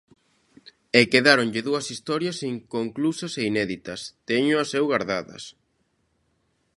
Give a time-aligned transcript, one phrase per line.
[0.99, 5.43] E quedáronlle dúas historias inconclusas e inéditas, téñoas eu gardadas.